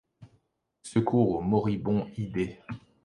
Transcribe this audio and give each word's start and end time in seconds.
Secours 0.81 1.29
au 1.35 1.41
moribond 1.41 2.09
id. 2.17 2.57